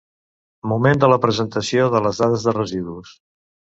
[0.71, 3.13] Moment de la presentació de les dades de residus.